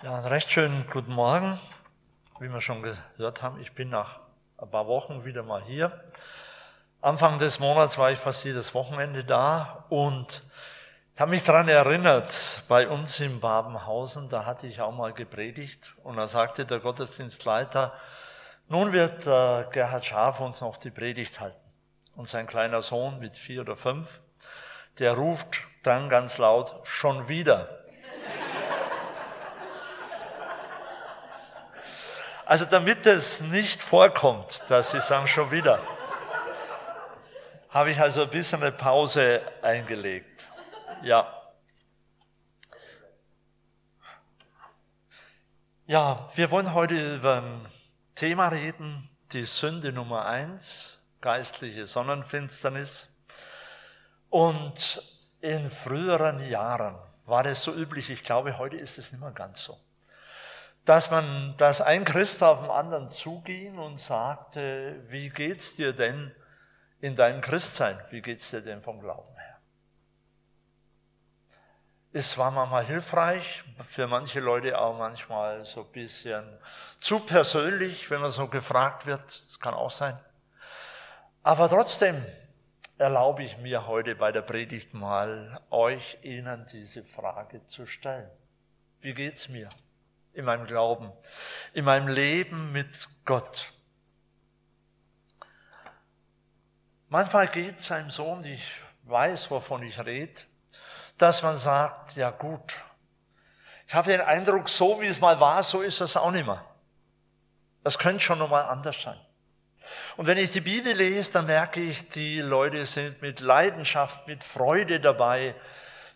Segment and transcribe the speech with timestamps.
[0.00, 1.58] Ja, einen recht schönen guten Morgen.
[2.38, 4.20] Wie wir schon gehört haben, ich bin nach
[4.56, 6.04] ein paar Wochen wieder mal hier.
[7.00, 10.44] Anfang des Monats war ich fast jedes Wochenende da und
[11.18, 16.16] habe mich daran erinnert, bei uns in Babenhausen, da hatte ich auch mal gepredigt und
[16.16, 17.92] da sagte der Gottesdienstleiter,
[18.68, 21.58] nun wird äh, Gerhard Schaf uns noch die Predigt halten.
[22.14, 24.20] Und sein kleiner Sohn mit vier oder fünf,
[25.00, 27.77] der ruft dann ganz laut, schon wieder.
[32.48, 35.82] Also damit es nicht vorkommt, dass Sie sagen, schon wieder,
[37.68, 40.48] habe ich also ein bisschen eine Pause eingelegt.
[41.02, 41.30] Ja.
[45.86, 47.66] Ja, wir wollen heute über ein
[48.14, 53.08] Thema reden, die Sünde Nummer eins, geistliche Sonnenfinsternis.
[54.30, 55.02] Und
[55.42, 59.64] in früheren Jahren war es so üblich, ich glaube, heute ist es nicht mehr ganz
[59.64, 59.76] so
[60.88, 66.34] dass man, dass ein Christ auf den anderen zuging und sagte, wie geht's dir denn
[67.00, 67.98] in deinem Christsein?
[68.10, 69.60] Wie geht's dir denn vom Glauben her?
[72.10, 76.58] Es war manchmal hilfreich, für manche Leute auch manchmal so ein bisschen
[77.00, 79.26] zu persönlich, wenn man so gefragt wird.
[79.26, 80.18] Das kann auch sein.
[81.42, 82.24] Aber trotzdem
[82.96, 88.30] erlaube ich mir heute bei der Predigt mal, euch Ihnen diese Frage zu stellen.
[89.02, 89.68] Wie geht's mir?
[90.38, 91.12] In meinem Glauben,
[91.74, 93.72] in meinem Leben mit Gott.
[97.08, 98.62] Manchmal geht es einem so, und ich
[99.02, 100.40] weiß, wovon ich rede,
[101.16, 102.76] dass man sagt, ja gut,
[103.88, 106.64] ich habe den Eindruck, so wie es mal war, so ist es auch nicht mehr.
[107.82, 109.18] Das könnte schon nochmal anders sein.
[110.16, 114.44] Und wenn ich die Bibel lese, dann merke ich, die Leute sind mit Leidenschaft, mit
[114.44, 115.56] Freude dabei,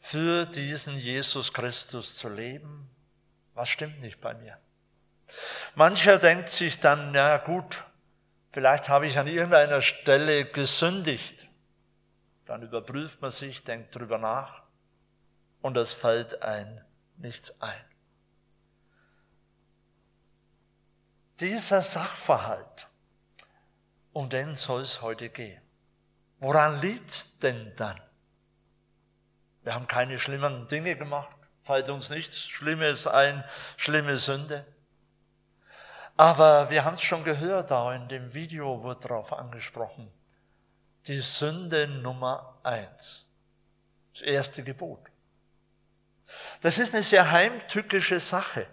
[0.00, 2.88] für diesen Jesus Christus zu leben,
[3.54, 4.58] was stimmt nicht bei mir?
[5.74, 7.84] Mancher denkt sich dann, na gut,
[8.52, 11.48] vielleicht habe ich an irgendeiner Stelle gesündigt.
[12.46, 14.62] Dann überprüft man sich, denkt drüber nach
[15.60, 16.84] und es fällt ein
[17.16, 17.84] nichts ein.
[21.40, 22.88] Dieser Sachverhalt,
[24.12, 25.62] um den soll es heute gehen.
[26.38, 28.00] Woran liegt es denn dann?
[29.62, 33.44] Wir haben keine schlimmen Dinge gemacht fällt uns nichts Schlimmes ein,
[33.76, 34.64] schlimme Sünde.
[36.16, 40.12] Aber wir haben es schon gehört, auch in dem Video wird darauf angesprochen.
[41.06, 43.26] Die Sünde Nummer eins.
[44.12, 45.00] Das erste Gebot.
[46.60, 48.66] Das ist eine sehr heimtückische Sache.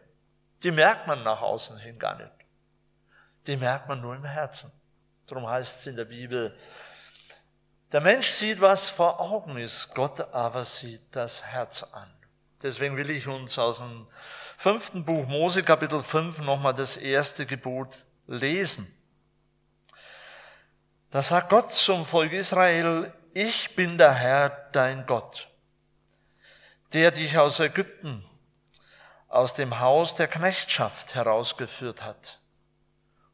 [0.64, 2.32] Die merkt man nach außen hin gar nicht.
[3.48, 4.72] Die merkt man nur im Herzen.
[5.28, 6.58] Darum heißt es in der Bibel,
[7.92, 12.19] der Mensch sieht, was vor Augen ist, Gott aber sieht das Herz an.
[12.62, 14.06] Deswegen will ich uns aus dem
[14.58, 18.94] fünften Buch Mose, Kapitel 5, nochmal das erste Gebot lesen.
[21.10, 25.48] Da sagt Gott zum Volk Israel, ich bin der Herr, dein Gott,
[26.92, 28.26] der dich aus Ägypten,
[29.30, 32.42] aus dem Haus der Knechtschaft herausgeführt hat.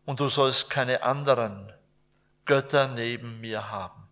[0.06, 1.74] Und du sollst keine anderen
[2.46, 4.08] Götter neben mir haben.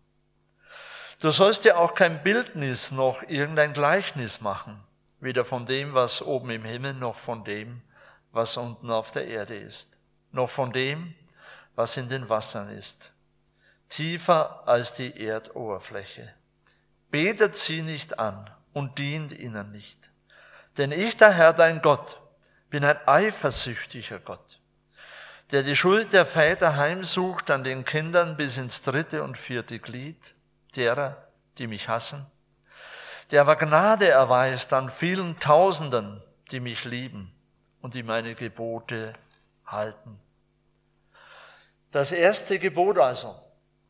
[1.19, 4.83] Du sollst dir auch kein Bildnis noch irgendein Gleichnis machen
[5.23, 7.81] weder von dem, was oben im Himmel, noch von dem,
[8.33, 9.97] was unten auf der Erde ist,
[10.31, 11.15] noch von dem,
[11.75, 13.11] was in den Wassern ist,
[13.89, 16.33] tiefer als die Erdoberfläche.
[17.09, 20.09] Betet sie nicht an und dient ihnen nicht.
[20.77, 22.19] Denn ich, der Herr, dein Gott,
[22.69, 24.59] bin ein eifersüchtiger Gott,
[25.51, 30.33] der die Schuld der Väter heimsucht an den Kindern bis ins dritte und vierte Glied,
[30.75, 31.27] derer,
[31.59, 32.25] die mich hassen,
[33.31, 37.33] der aber Gnade erweist an vielen Tausenden, die mich lieben
[37.81, 39.13] und die meine Gebote
[39.65, 40.19] halten.
[41.91, 43.35] Das erste Gebot also,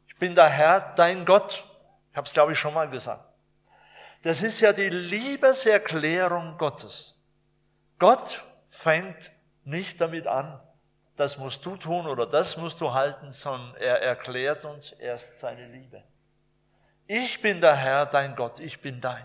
[0.08, 1.64] ich bin der Herr, dein Gott.
[2.12, 3.24] Ich habe es, glaube ich, schon mal gesagt.
[4.24, 7.16] Das ist ja die Liebeserklärung Gottes.
[8.00, 9.32] Gott fängt
[9.64, 10.60] nicht damit an,
[11.16, 15.68] das musst du tun oder das musst du halten, sondern er erklärt uns erst seine
[15.68, 16.04] Liebe.
[17.16, 19.24] Ich bin der Herr, dein Gott, ich bin dein.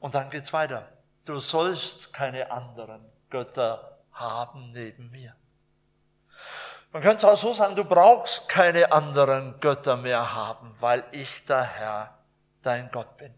[0.00, 0.86] Und dann geht's weiter.
[1.24, 3.00] Du sollst keine anderen
[3.30, 5.34] Götter haben neben mir.
[6.92, 11.62] Man könnte auch so sagen, du brauchst keine anderen Götter mehr haben, weil ich der
[11.62, 12.18] Herr,
[12.62, 13.32] dein Gott bin.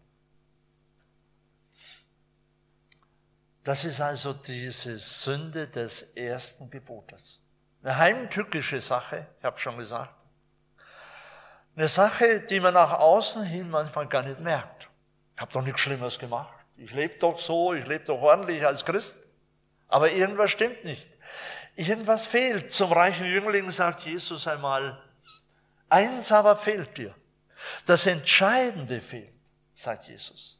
[3.63, 7.39] Das ist also diese Sünde des ersten Gebotes.
[7.81, 10.13] Eine heimtückische Sache, ich habe schon gesagt.
[11.75, 14.89] Eine Sache, die man nach außen hin manchmal gar nicht merkt.
[15.35, 16.53] Ich habe doch nichts Schlimmes gemacht.
[16.77, 19.17] Ich lebe doch so, ich lebe doch ordentlich als Christ.
[19.87, 21.09] Aber irgendwas stimmt nicht.
[21.75, 22.71] Irgendwas fehlt.
[22.71, 25.01] Zum reichen Jüngling sagt Jesus einmal,
[25.89, 27.15] eins aber fehlt dir.
[27.85, 29.33] Das Entscheidende fehlt,
[29.73, 30.59] sagt Jesus.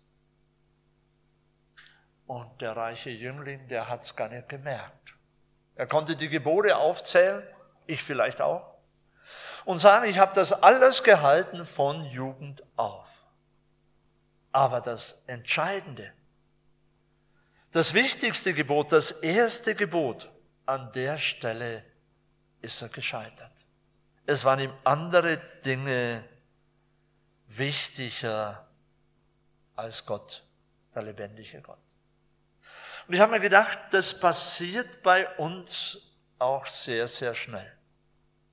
[2.26, 5.14] Und der reiche Jüngling, der hat es gar nicht gemerkt.
[5.76, 7.44] Er konnte die Gebote aufzählen,
[7.86, 8.73] ich vielleicht auch,
[9.66, 13.08] und sagen, ich habe das alles gehalten von Jugend auf.
[14.52, 16.12] Aber das Entscheidende,
[17.72, 20.30] das wichtigste Gebot, das erste Gebot,
[20.66, 21.84] an der Stelle
[22.62, 23.52] ist er gescheitert.
[24.26, 26.24] Es waren ihm andere Dinge
[27.48, 28.66] wichtiger
[29.76, 30.44] als Gott,
[30.96, 31.80] der lebendige Gott.
[33.08, 36.00] Und ich habe mir gedacht, das passiert bei uns
[36.40, 37.72] auch sehr, sehr schnell.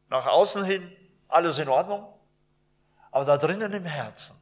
[0.09, 0.97] Nach außen hin
[1.31, 2.07] alles in Ordnung,
[3.11, 4.37] aber da drinnen im Herzen.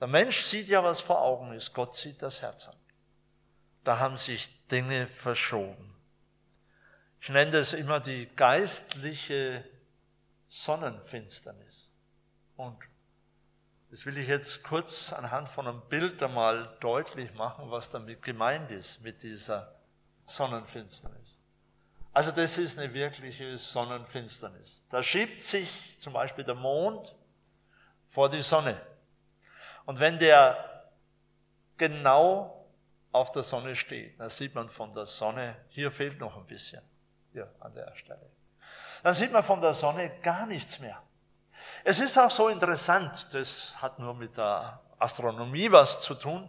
[0.00, 2.76] Der Mensch sieht ja, was vor Augen ist, Gott sieht das Herz an.
[3.84, 5.94] Da haben sich Dinge verschoben.
[7.20, 9.64] Ich nenne das immer die geistliche
[10.48, 11.90] Sonnenfinsternis.
[12.56, 12.78] Und
[13.90, 18.70] das will ich jetzt kurz anhand von einem Bild einmal deutlich machen, was damit gemeint
[18.70, 19.74] ist, mit dieser
[20.26, 21.33] Sonnenfinsternis.
[22.14, 24.84] Also das ist eine wirkliche Sonnenfinsternis.
[24.88, 27.12] Da schiebt sich zum Beispiel der Mond
[28.08, 28.80] vor die Sonne.
[29.84, 30.92] Und wenn der
[31.76, 32.68] genau
[33.10, 36.82] auf der Sonne steht, dann sieht man von der Sonne, hier fehlt noch ein bisschen,
[37.32, 38.30] hier an der Stelle.
[39.02, 41.02] Dann sieht man von der Sonne gar nichts mehr.
[41.82, 46.48] Es ist auch so interessant, das hat nur mit der Astronomie was zu tun,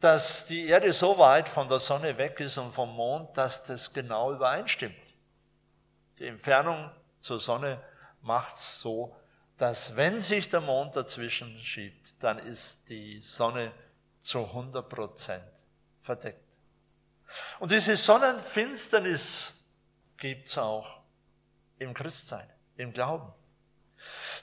[0.00, 3.92] dass die Erde so weit von der Sonne weg ist und vom Mond, dass das
[3.92, 4.94] genau übereinstimmt.
[6.18, 7.80] Die Entfernung zur Sonne
[8.22, 9.16] macht es so,
[9.56, 13.72] dass wenn sich der Mond dazwischen schiebt, dann ist die Sonne
[14.20, 15.44] zu 100 Prozent
[16.00, 16.40] verdeckt.
[17.58, 19.52] Und diese Sonnenfinsternis
[20.16, 21.00] gibt es auch
[21.78, 23.32] im Christsein, im Glauben.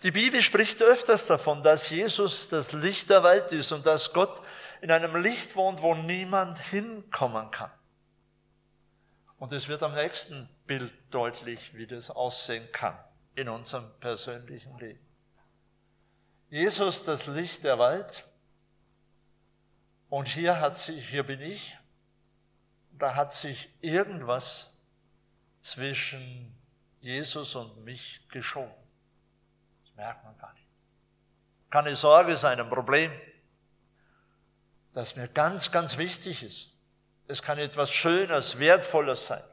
[0.04, 4.42] Die Bibel spricht öfters davon, dass Jesus das Licht der Welt ist und dass Gott
[4.82, 7.72] in einem Licht wohnt, wo niemand hinkommen kann.
[9.38, 12.98] Und es wird am nächsten Bild deutlich, wie das aussehen kann
[13.36, 15.00] in unserem persönlichen Leben.
[16.50, 18.26] Jesus, das Licht der Welt.
[20.10, 21.78] Und hier hat sich, hier bin ich,
[22.92, 24.78] da hat sich irgendwas
[25.62, 26.54] zwischen
[27.00, 28.82] Jesus und mich geschoben
[30.02, 30.68] merkt man gar nicht.
[31.70, 33.12] Keine Sorge sein, ein Problem,
[34.94, 36.70] das mir ganz, ganz wichtig ist.
[37.28, 39.44] Es kann etwas Schönes, Wertvolles sein.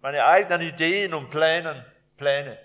[0.00, 1.84] Meine eigenen Ideen und Pläne,
[2.16, 2.58] Pläne.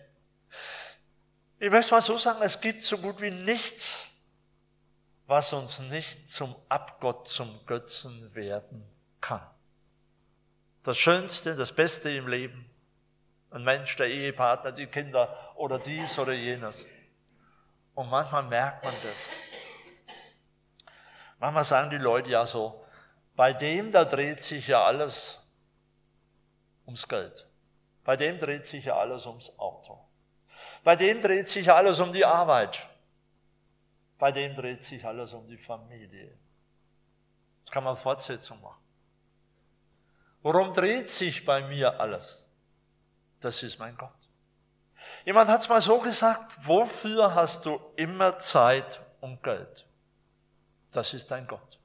[1.60, 4.06] Ich möchte mal so sagen, es gibt so gut wie nichts,
[5.28, 8.84] was uns nicht zum Abgott, zum Götzen werden
[9.20, 9.42] kann.
[10.84, 12.70] Das Schönste, das Beste im Leben,
[13.52, 16.88] ein Mensch, der Ehepartner, die Kinder oder dies oder jenes.
[17.94, 19.30] Und manchmal merkt man das.
[21.42, 22.86] Manchmal sagen die Leute ja so,
[23.36, 25.42] bei dem, da dreht sich ja alles
[26.86, 27.48] ums Geld.
[28.04, 30.00] Bei dem dreht sich ja alles ums Auto.
[30.84, 32.88] Bei dem dreht sich alles um die Arbeit.
[34.20, 36.38] Bei dem dreht sich alles um die Familie.
[37.66, 38.84] Das kann man Fortsetzung machen.
[40.44, 42.48] Worum dreht sich bei mir alles?
[43.40, 44.14] Das ist mein Gott.
[45.26, 49.88] Jemand hat es mal so gesagt, wofür hast du immer Zeit und Geld?
[50.92, 51.80] Das ist dein Gott.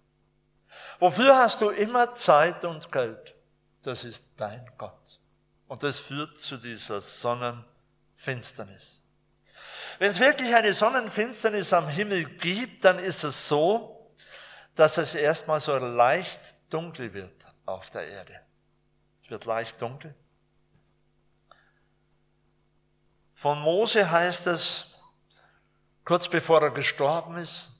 [0.98, 3.34] Wofür hast du immer Zeit und Geld?
[3.82, 5.20] Das ist dein Gott.
[5.68, 9.02] Und das führt zu dieser Sonnenfinsternis.
[9.98, 14.12] Wenn es wirklich eine Sonnenfinsternis am Himmel gibt, dann ist es so,
[14.74, 18.40] dass es erstmal so leicht dunkel wird auf der Erde.
[19.24, 20.14] Es wird leicht dunkel.
[23.34, 24.86] Von Mose heißt es,
[26.04, 27.72] kurz bevor er gestorben ist,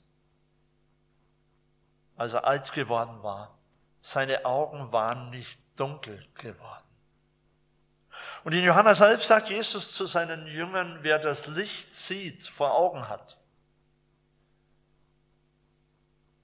[2.17, 3.57] als er alt geworden war,
[4.01, 6.83] seine Augen waren nicht dunkel geworden.
[8.43, 13.07] Und in Johannes 11 sagt Jesus zu seinen Jüngern, wer das Licht sieht, vor Augen
[13.07, 13.37] hat,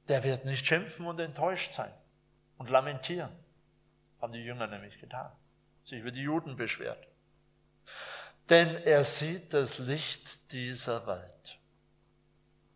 [0.07, 1.93] der wird nicht schimpfen und enttäuscht sein
[2.57, 3.31] und lamentieren.
[4.21, 5.31] Haben die Jünger nämlich getan.
[5.83, 7.07] Sich über die Juden beschwert
[8.49, 11.59] denn er sieht das Licht dieser Welt.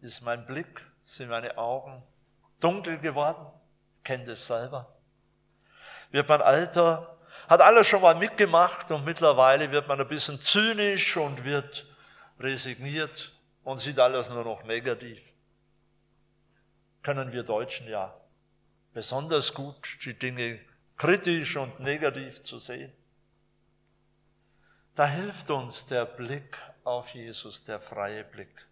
[0.02, 2.04] Ist mein Blick, sind meine Augen
[2.60, 3.46] dunkel geworden?
[4.04, 4.94] Kennt es selber.
[6.12, 11.18] Wird man alter, hat alles schon mal mitgemacht und mittlerweile wird man ein bisschen zynisch
[11.18, 11.86] und wird
[12.40, 13.34] resigniert
[13.64, 15.20] und sieht alles nur noch negativ.
[17.04, 18.14] Können wir Deutschen ja
[18.94, 20.60] besonders gut die Dinge
[20.98, 22.92] kritisch und negativ zu sehen.
[24.96, 28.68] Da hilft uns der Blick auf Jesus, der freie Blick.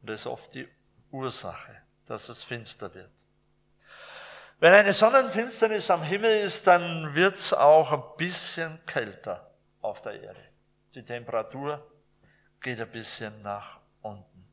[0.00, 0.68] Und das ist oft die
[1.10, 3.10] Ursache, dass es finster wird.
[4.58, 9.50] Wenn eine Sonnenfinsternis am Himmel ist, dann wird es auch ein bisschen kälter
[9.82, 10.42] auf der Erde.
[10.94, 11.86] Die Temperatur
[12.60, 14.48] geht ein bisschen nach unten.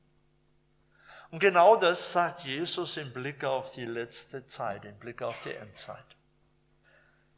[1.31, 5.53] Und genau das sagt Jesus im Blick auf die letzte Zeit, im Blick auf die
[5.53, 6.05] Endzeit.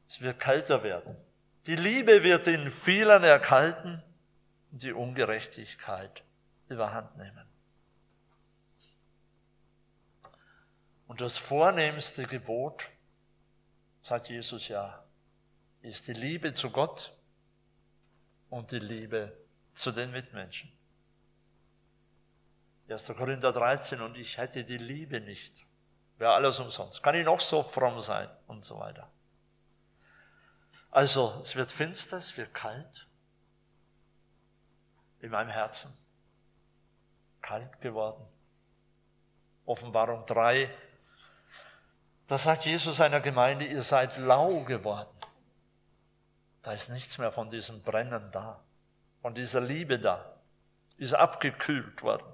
[0.07, 1.15] Es wird kälter werden.
[1.67, 4.03] Die Liebe wird in vielen erkalten
[4.71, 6.23] und die Ungerechtigkeit
[6.67, 7.47] überhand nehmen.
[11.07, 12.89] Und das vornehmste Gebot,
[14.01, 15.03] sagt Jesus ja,
[15.81, 17.15] ist die Liebe zu Gott
[18.49, 19.37] und die Liebe
[19.73, 20.71] zu den Mitmenschen.
[22.89, 23.07] 1.
[23.07, 25.65] Korinther 13, und ich hätte die Liebe nicht.
[26.17, 27.01] Wäre alles umsonst.
[27.01, 29.11] Kann ich noch so fromm sein und so weiter.
[30.91, 33.07] Also, es wird finster, es wird kalt
[35.19, 35.91] in meinem Herzen.
[37.41, 38.25] Kalt geworden.
[39.65, 40.73] Offenbarung 3,
[42.27, 45.09] da sagt Jesus seiner Gemeinde, ihr seid lau geworden.
[46.63, 48.59] Da ist nichts mehr von diesem Brennen da,
[49.21, 50.33] von dieser Liebe da.
[50.97, 52.25] Ist abgekühlt worden.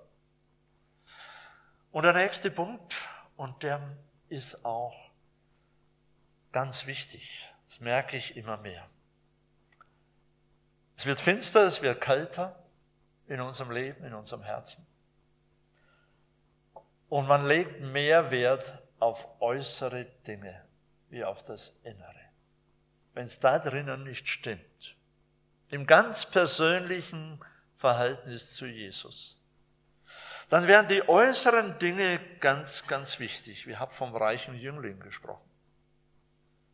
[1.91, 2.97] Und der nächste Punkt,
[3.35, 3.81] und der
[4.29, 4.95] ist auch
[6.51, 7.49] ganz wichtig.
[7.67, 8.87] Das merke ich immer mehr.
[10.95, 12.55] Es wird finster, es wird kälter
[13.27, 14.85] in unserem Leben, in unserem Herzen.
[17.09, 20.63] Und man legt mehr Wert auf äußere Dinge
[21.09, 22.21] wie auf das Innere.
[23.13, 24.95] Wenn es da drinnen nicht stimmt,
[25.69, 27.43] im ganz persönlichen
[27.77, 29.37] Verhältnis zu Jesus,
[30.49, 33.67] dann werden die äußeren Dinge ganz, ganz wichtig.
[33.67, 35.49] Wir haben vom reichen Jüngling gesprochen.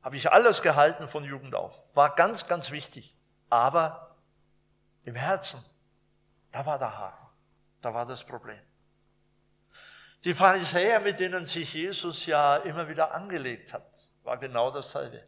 [0.01, 1.79] Habe ich alles gehalten von Jugend auf.
[1.93, 3.15] War ganz, ganz wichtig.
[3.49, 4.15] Aber
[5.03, 5.63] im Herzen,
[6.51, 7.27] da war der Haken.
[7.81, 8.59] Da war das Problem.
[10.23, 13.87] Die Pharisäer, mit denen sich Jesus ja immer wieder angelegt hat,
[14.23, 15.23] war genau dasselbe.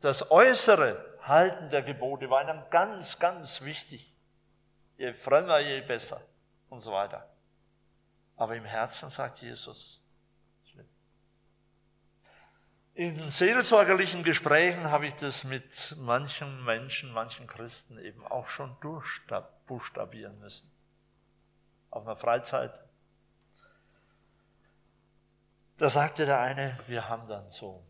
[0.00, 4.12] Das äußere Halten der Gebote war ihnen ganz, ganz wichtig.
[4.96, 6.20] Je frömmer, je besser
[6.68, 7.28] und so weiter.
[8.36, 10.02] Aber im Herzen sagt Jesus,
[12.94, 20.38] in seelsorgerlichen Gesprächen habe ich das mit manchen Menschen, manchen Christen eben auch schon durchbuchstabieren
[20.40, 20.70] müssen.
[21.90, 22.72] Auf einer Freizeit.
[25.82, 27.84] Da sagte der eine, wir haben dann so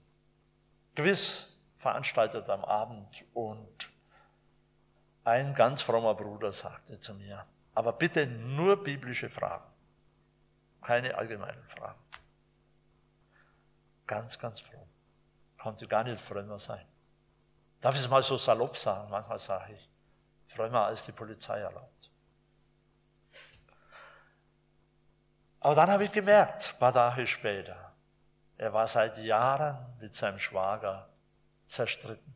[0.94, 3.90] gewiss veranstaltet am Abend und
[5.24, 7.44] ein ganz frommer Bruder sagte zu mir,
[7.74, 9.70] aber bitte nur biblische Fragen,
[10.80, 12.00] keine allgemeinen Fragen.
[14.06, 14.88] Ganz, ganz fromm
[15.58, 16.86] konnte gar nicht frömmer sein.
[17.82, 19.10] Darf ich es mal so salopp sagen?
[19.10, 19.90] Manchmal sage ich,
[20.46, 22.01] frömmer als die Polizei erlaubt.
[25.62, 27.92] Aber dann habe ich gemerkt, paar Tage später,
[28.58, 31.08] er war seit Jahren mit seinem Schwager
[31.66, 32.34] zerstritten.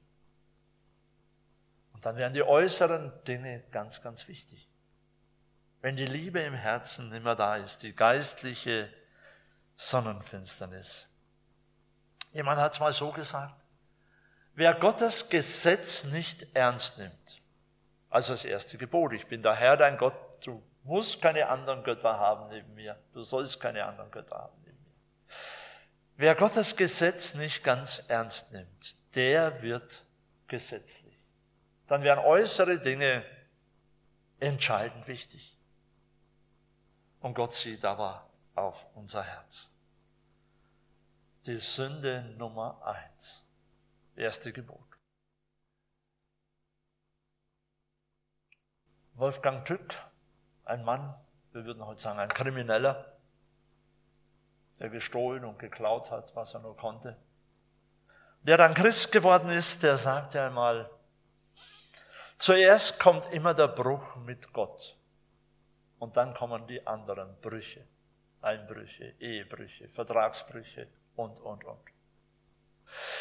[1.92, 4.68] Und dann werden die äußeren Dinge ganz, ganz wichtig.
[5.80, 8.88] Wenn die Liebe im Herzen immer da ist, die geistliche
[9.76, 11.08] Sonnenfinsternis,
[12.36, 13.54] Jemand hat es mal so gesagt.
[14.52, 17.40] Wer Gottes Gesetz nicht ernst nimmt,
[18.10, 20.14] also das erste Gebot, ich bin der Herr, dein Gott,
[20.86, 24.94] musst keine anderen Götter haben neben mir, du sollst keine anderen Götter haben neben mir.
[26.16, 30.04] Wer Gottes Gesetz nicht ganz ernst nimmt, der wird
[30.46, 31.18] gesetzlich.
[31.86, 33.24] Dann werden äußere Dinge
[34.40, 35.56] entscheidend wichtig.
[37.20, 39.70] Und Gott sieht aber auf unser Herz
[41.46, 43.44] die Sünde Nummer eins.
[44.16, 44.84] Erste Gebot.
[49.14, 49.94] Wolfgang Tück,
[50.66, 51.14] ein Mann,
[51.52, 53.12] wir würden heute sagen, ein Krimineller,
[54.78, 57.16] der gestohlen und geklaut hat, was er nur konnte.
[58.42, 60.90] Der dann Christ geworden ist, der sagte einmal,
[62.36, 64.96] zuerst kommt immer der Bruch mit Gott
[65.98, 67.86] und dann kommen die anderen Brüche,
[68.42, 71.80] Einbrüche, Ehebrüche, Vertragsbrüche, und, und, und.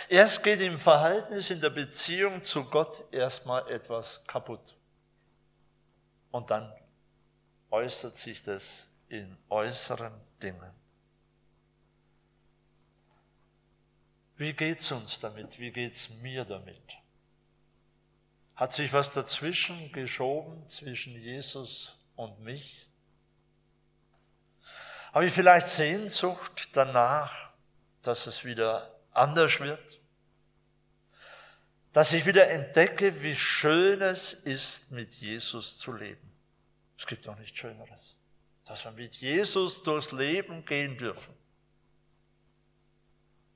[0.09, 4.75] Erst geht im Verhältnis, in der Beziehung zu Gott erstmal etwas kaputt.
[6.31, 6.71] Und dann
[7.71, 10.71] äußert sich das in äußeren Dingen.
[14.37, 15.59] Wie geht's uns damit?
[15.59, 16.97] Wie geht's mir damit?
[18.55, 22.87] Hat sich was dazwischen geschoben zwischen Jesus und mich?
[25.13, 27.49] Habe ich vielleicht Sehnsucht danach,
[28.01, 29.99] dass es wieder anders wird,
[31.93, 36.34] dass ich wieder entdecke, wie schön es ist, mit Jesus zu leben.
[36.97, 38.17] Es gibt doch nichts Schöneres,
[38.65, 41.33] dass wir mit Jesus durchs Leben gehen dürfen.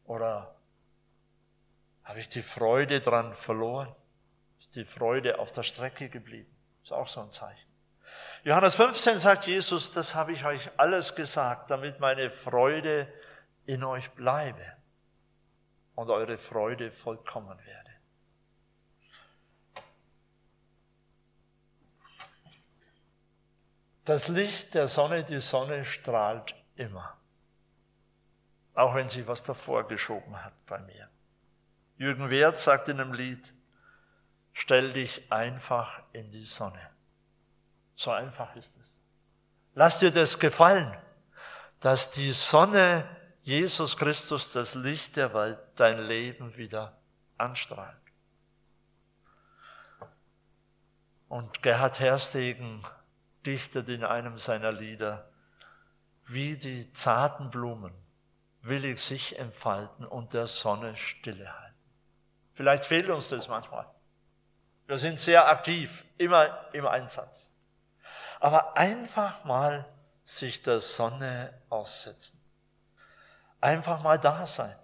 [0.05, 0.55] Oder
[2.03, 3.96] habe ich die Freude dran verloren?
[4.60, 6.50] Ist die Freude auf der Strecke geblieben?
[6.84, 7.69] Ist auch so ein Zeichen.
[8.43, 13.12] Johannes 15 sagt Jesus, das habe ich euch alles gesagt, damit meine Freude
[13.65, 14.65] in euch bleibe
[15.96, 17.88] und eure Freude vollkommen werde.
[24.10, 27.16] Das Licht der Sonne, die Sonne strahlt immer.
[28.74, 31.08] Auch wenn sie was davor geschoben hat bei mir.
[31.96, 33.54] Jürgen Wert sagt in einem Lied,
[34.51, 36.89] stell dich einfach in die Sonne.
[37.94, 38.98] So einfach ist es.
[39.75, 40.92] Lass dir das gefallen,
[41.80, 43.08] dass die Sonne
[43.44, 46.98] Jesus Christus, das Licht der Welt, dein Leben wieder
[47.38, 47.96] anstrahlt.
[51.28, 52.84] Und Gerhard Herstegen
[53.50, 55.27] dichtet in einem seiner Lieder,
[56.27, 57.91] wie die zarten Blumen
[58.62, 61.75] will ich sich entfalten und der Sonne stille halten.
[62.53, 63.89] Vielleicht fehlt uns das manchmal.
[64.86, 67.50] Wir sind sehr aktiv, immer im Einsatz.
[68.39, 69.84] Aber einfach mal
[70.24, 72.39] sich der Sonne aussetzen.
[73.62, 74.77] Einfach mal da sein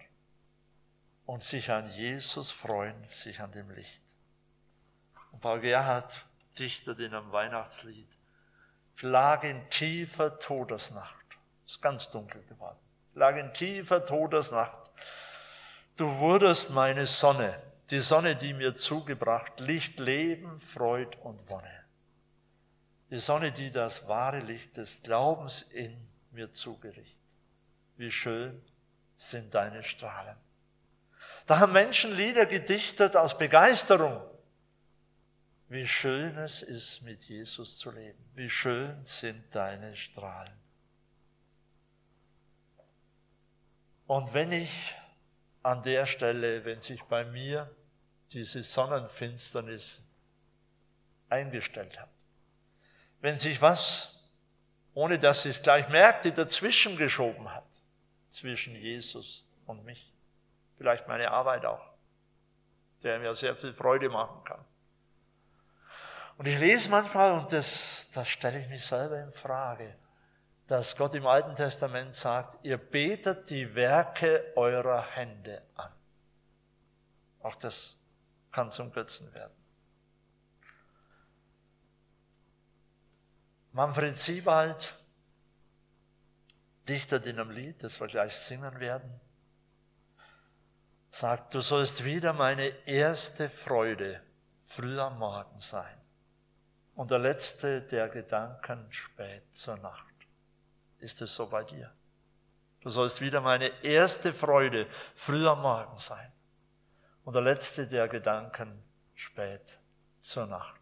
[1.27, 4.01] und sich an Jesus freuen, sich an dem Licht.
[5.31, 6.25] Und Paul Gerhard
[6.57, 8.09] dichtet in einem Weihnachtslied,
[8.95, 11.25] ich lag in tiefer Todesnacht.
[11.65, 12.77] Es ist ganz dunkel geworden.
[13.11, 14.91] Ich lag in tiefer Todesnacht.
[15.97, 21.83] Du wurdest meine Sonne, die Sonne, die mir zugebracht, Licht, Leben, Freud und Wonne.
[23.09, 25.95] Die Sonne, die das wahre Licht des Glaubens in
[26.31, 27.15] mir zugerichtet.
[27.97, 28.61] Wie schön
[29.15, 30.35] sind deine Strahlen.
[31.45, 34.21] Da haben Menschen Lieder gedichtet aus Begeisterung
[35.67, 38.23] wie schön es ist, mit Jesus zu leben.
[38.35, 40.53] Wie schön sind deine Strahlen.
[44.07, 44.95] Und wenn ich
[45.63, 47.73] an der Stelle, wenn sich bei mir
[48.31, 50.03] diese Sonnenfinsternis
[51.29, 52.09] eingestellt hat,
[53.21, 54.29] wenn sich was,
[54.93, 57.65] ohne dass ich es gleich merkte, dazwischen geschoben hat,
[58.29, 60.13] zwischen Jesus und mich,
[60.77, 61.89] vielleicht meine Arbeit auch,
[63.01, 64.63] der mir sehr viel Freude machen kann
[66.37, 69.95] und ich lese manchmal, und das, das stelle ich mich selber in Frage,
[70.67, 75.91] dass Gott im Alten Testament sagt, ihr betet die Werke eurer Hände an.
[77.41, 77.97] Auch das
[78.51, 79.53] kann zum Götzen werden.
[83.71, 84.95] Manfred Siebald
[86.87, 89.21] dichtet in einem Lied, das wir gleich singen werden,
[91.11, 94.21] sagt, du sollst wieder meine erste Freude
[94.65, 96.04] früh am Morgen sein
[96.95, 100.13] und der letzte der Gedanken spät zur Nacht.
[100.99, 101.93] Ist es so bei dir?
[102.81, 106.31] Du sollst wieder meine erste Freude früh am Morgen sein
[107.23, 108.81] und der letzte der Gedanken
[109.13, 109.79] spät
[110.21, 110.81] zur Nacht.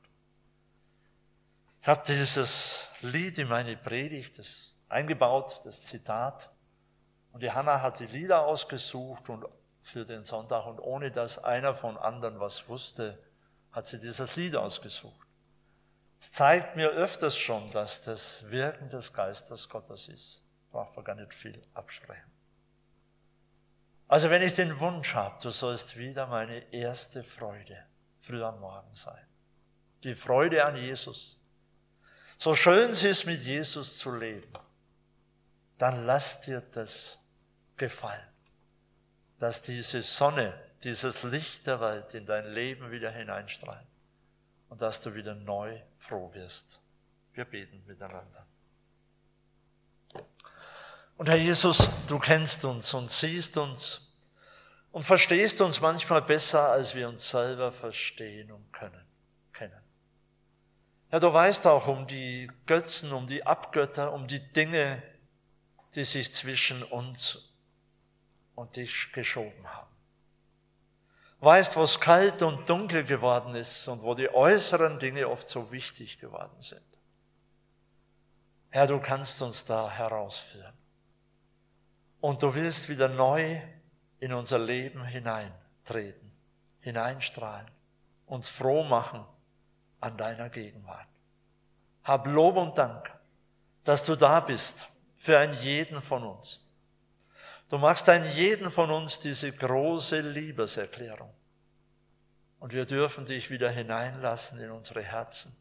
[1.82, 6.50] Ich habe dieses Lied in meine Predigt das eingebaut, das Zitat.
[7.32, 9.46] Und die Hanna hat die Lieder ausgesucht und
[9.82, 13.22] für den Sonntag und ohne dass einer von anderen was wusste,
[13.72, 15.28] hat sie dieses Lied ausgesucht.
[16.24, 20.40] Es zeigt mir öfters schon, dass das Wirken des Geistes Gottes ist.
[20.72, 22.32] Braucht man gar nicht viel absprechen.
[24.08, 27.78] Also wenn ich den Wunsch habe, du sollst wieder meine erste Freude
[28.22, 29.28] früh am Morgen sein.
[30.04, 31.38] Die Freude an Jesus.
[32.38, 34.54] So schön es ist, mit Jesus zu leben,
[35.78, 37.20] dann lass dir das
[37.76, 38.30] gefallen,
[39.40, 43.88] dass diese Sonne, dieses Licht der Welt in dein Leben wieder hineinstrahlt
[44.74, 46.80] und dass du wieder neu froh wirst.
[47.36, 48.48] Wir beten miteinander.
[51.16, 54.02] Und Herr Jesus, du kennst uns und siehst uns
[54.92, 59.06] und verstehst uns manchmal besser, als wir uns selber verstehen und können,
[59.54, 59.80] kennen.
[61.12, 65.04] Ja, du weißt auch um die Götzen, um die Abgötter, um die Dinge,
[65.94, 67.54] die sich zwischen uns
[68.56, 69.93] und dich geschoben haben
[71.44, 76.20] weißt, wo kalt und dunkel geworden ist und wo die äußeren Dinge oft so wichtig
[76.20, 76.82] geworden sind.
[78.70, 80.74] Herr, du kannst uns da herausführen.
[82.22, 83.62] Und du willst wieder neu
[84.20, 86.32] in unser Leben hineintreten,
[86.80, 87.70] hineinstrahlen,
[88.26, 89.26] uns froh machen
[90.00, 91.08] an deiner Gegenwart.
[92.04, 93.14] Hab Lob und Dank,
[93.84, 96.63] dass du da bist für einen jeden von uns.
[97.70, 101.34] Du machst einen jeden von uns diese große Liebeserklärung.
[102.60, 105.56] Und wir dürfen dich wieder hineinlassen in unsere Herzen.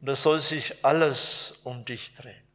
[0.00, 2.46] Und es soll sich alles um dich drehen.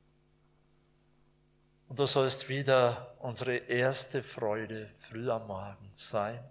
[1.88, 6.44] Und du sollst wieder unsere erste Freude früh am Morgen sein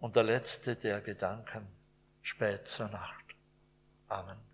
[0.00, 1.66] und der letzte der Gedanken
[2.22, 3.24] spät zur Nacht.
[4.08, 4.45] Amen.